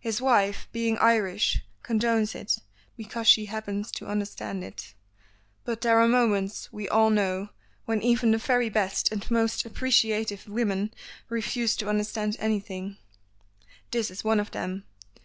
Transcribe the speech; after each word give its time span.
His 0.00 0.20
wife, 0.20 0.66
being 0.72 0.98
Irish, 0.98 1.60
condones 1.84 2.34
it, 2.34 2.58
because 2.96 3.28
she 3.28 3.44
happens 3.44 3.92
to 3.92 4.08
understand 4.08 4.64
it, 4.64 4.92
but 5.64 5.82
there 5.82 6.00
are 6.00 6.08
moments, 6.08 6.72
we 6.72 6.88
all 6.88 7.10
know, 7.10 7.50
when 7.84 8.02
even 8.02 8.32
the 8.32 8.38
very 8.38 8.68
best 8.70 9.12
and 9.12 9.30
most 9.30 9.64
appreciative 9.64 10.48
women 10.48 10.92
refuse 11.28 11.76
to 11.76 11.88
understand 11.88 12.36
anything. 12.40 12.96
This 13.92 14.10
is 14.10 14.24
one 14.24 14.40
of 14.40 14.50
them. 14.50 14.82